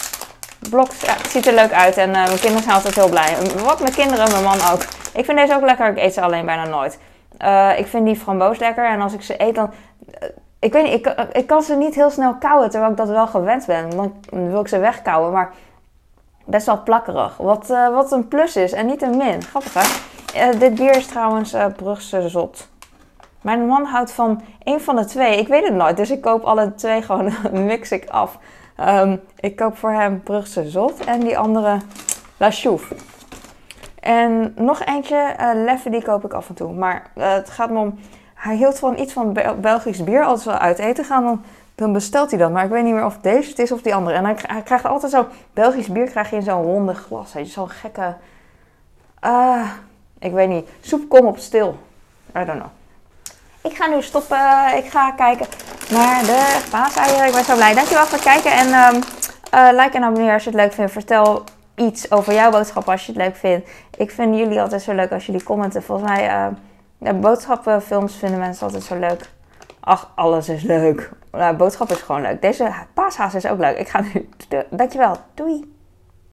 Bloks, 0.71 0.97
het 1.07 1.31
ziet 1.31 1.47
er 1.47 1.55
leuk 1.55 1.73
uit. 1.73 1.97
En 1.97 2.11
mijn 2.11 2.41
kinderen 2.41 2.63
zijn 2.63 2.75
altijd 2.75 2.95
heel 2.95 3.09
blij. 3.09 3.37
Wat 3.65 3.81
mijn 3.81 3.95
kinderen, 3.95 4.31
mijn 4.31 4.45
man 4.45 4.59
ook. 4.73 4.83
Ik 5.15 5.25
vind 5.25 5.39
deze 5.39 5.55
ook 5.55 5.65
lekker. 5.65 5.89
Ik 5.89 5.99
eet 5.99 6.15
ze 6.15 6.21
alleen 6.21 6.47
bijna 6.47 6.67
nooit. 6.67 6.99
Uh, 7.43 7.79
ik 7.79 7.87
vind 7.87 8.07
die 8.07 8.17
framboos 8.17 8.59
lekker. 8.59 8.89
En 8.89 9.01
als 9.01 9.13
ik 9.13 9.23
ze 9.23 9.43
eet, 9.43 9.55
dan. 9.55 9.71
Uh, 10.23 10.29
ik 10.59 10.73
weet 10.73 10.85
niet, 10.85 10.93
ik, 10.93 11.27
ik 11.33 11.47
kan 11.47 11.63
ze 11.63 11.75
niet 11.75 11.95
heel 11.95 12.11
snel 12.11 12.35
kauwen 12.35 12.71
terwijl 12.71 12.91
ik 12.91 12.97
dat 12.97 13.09
wel 13.09 13.27
gewend 13.27 13.67
ben. 13.67 13.91
Dan 13.91 14.13
wil 14.31 14.61
ik 14.61 14.69
ze 14.69 14.79
wegkauwen, 14.79 15.33
maar 15.33 15.53
best 16.45 16.67
wel 16.67 16.83
plakkerig. 16.83 17.37
Wat, 17.37 17.67
wat 17.69 18.13
een 18.13 18.29
plus 18.29 18.57
is 18.57 18.73
en 18.73 18.87
niet 18.87 19.03
een 19.03 19.17
min. 19.17 19.43
Grappig 19.43 19.75
hè? 20.33 20.59
dit 20.59 20.75
bier 20.75 20.97
is 20.97 21.07
trouwens 21.07 21.57
Brugse 21.77 22.29
Zot. 22.29 22.69
Mijn 23.41 23.67
man 23.67 23.85
houdt 23.85 24.13
van 24.13 24.43
een 24.63 24.81
van 24.81 24.97
de 24.97 25.05
twee. 25.05 25.39
Ik 25.39 25.49
weet 25.49 25.65
het 25.65 25.75
nooit, 25.75 25.97
dus 25.97 26.11
ik 26.11 26.21
koop 26.21 26.45
alle 26.45 26.75
twee 26.75 27.03
gewoon, 27.03 27.33
mix 27.67 27.93
ik 27.93 28.09
af. 28.09 28.39
Um, 28.81 29.21
ik 29.41 29.57
koop 29.57 29.77
voor 29.77 29.91
hem 29.91 30.23
Brugse 30.23 30.69
Zot 30.69 31.05
en 31.05 31.21
die 31.21 31.39
andere 31.39 31.79
La 32.37 32.51
Chouffe. 32.51 32.95
En 34.05 34.53
nog 34.57 34.85
eentje, 34.85 35.35
uh, 35.41 35.51
Leffe, 35.55 35.91
die 35.91 36.03
koop 36.03 36.25
ik 36.25 36.33
af 36.33 36.49
en 36.49 36.55
toe. 36.55 36.73
Maar 36.73 37.07
uh, 37.17 37.33
het 37.33 37.51
gaat 37.51 37.71
me 37.71 37.79
om, 37.79 37.99
hij 38.35 38.57
hield 38.57 38.79
van 38.79 38.99
iets 38.99 39.13
van 39.13 39.37
Belgisch 39.61 40.05
bier. 40.05 40.25
Als 40.25 40.45
we 40.45 40.59
uit 40.59 40.79
eten 40.79 41.05
gaan, 41.05 41.25
dan, 41.25 41.45
dan, 41.75 41.93
bestelt 41.93 42.31
hij 42.31 42.39
dat. 42.39 42.51
Maar 42.51 42.65
ik 42.65 42.71
weet 42.71 42.85
niet 42.85 42.95
meer 42.95 43.05
of 43.05 43.19
deze 43.19 43.49
het 43.49 43.59
is 43.59 43.73
of 43.73 43.83
die 43.83 43.95
andere. 43.95 44.17
En 44.17 44.25
hij, 44.25 44.37
hij 44.47 44.63
krijgt 44.63 44.85
altijd 44.85 45.13
zo, 45.13 45.27
Belgisch 45.53 45.89
bier 45.89 46.11
krijg 46.11 46.31
je 46.31 46.37
in 46.37 46.43
zo'n 46.43 46.63
ronde 46.63 46.95
glas. 46.95 47.35
Zo'n 47.43 47.69
gekke, 47.69 48.15
uh, 49.25 49.71
ik 50.19 50.33
weet 50.33 50.49
niet, 50.49 50.69
soep 50.81 51.09
kom 51.09 51.27
op 51.27 51.39
stil. 51.39 51.79
I 52.37 52.45
don't 52.45 52.59
know. 52.59 52.71
Ik 53.63 53.77
ga 53.77 53.87
nu 53.87 54.03
stoppen. 54.03 54.77
Ik 54.77 54.85
ga 54.85 55.11
kijken 55.11 55.47
naar 55.91 56.23
de 56.23 56.67
paaseieren. 56.71 57.27
Ik 57.27 57.33
ben 57.33 57.45
zo 57.45 57.55
blij. 57.55 57.75
Dankjewel 57.75 58.05
voor 58.05 58.19
het 58.19 58.27
kijken. 58.27 58.53
En 58.53 58.95
um, 58.95 59.01
like 59.77 59.97
en 59.97 60.03
abonneer 60.03 60.33
als 60.33 60.45
je 60.45 60.51
het 60.51 60.59
leuk 60.59 60.73
vindt. 60.73 60.93
Vertel 60.93 61.45
iets 61.75 62.11
over 62.11 62.35
jouw 62.35 62.51
boodschap 62.51 62.89
als 62.89 63.07
je 63.07 63.13
het 63.13 63.21
leuk 63.21 63.37
vindt. 63.37 63.69
Ik 63.97 64.11
vind 64.11 64.37
jullie 64.37 64.61
altijd 64.61 64.83
zo 64.83 64.93
leuk 64.93 65.13
als 65.13 65.27
jullie 65.27 65.43
commenten. 65.43 65.83
Volgens 65.83 66.11
mij, 66.11 66.51
uh, 66.99 67.21
boodschappenfilms 67.21 68.15
vinden 68.15 68.39
mensen 68.39 68.67
altijd 68.67 68.83
zo 68.83 68.99
leuk. 68.99 69.31
Ach, 69.81 70.13
alles 70.15 70.49
is 70.49 70.63
leuk. 70.63 71.11
Nou, 71.33 71.57
boodschap 71.57 71.91
is 71.91 72.01
gewoon 72.03 72.23
leuk. 72.23 72.43
Deze 72.43 72.73
paashaas 72.95 73.35
is 73.35 73.47
ook 73.47 73.59
leuk. 73.59 73.79
Ik 73.79 73.89
ga 73.89 74.01
nu. 74.01 74.29
Dankjewel. 74.71 75.17
Doei. 75.35 75.74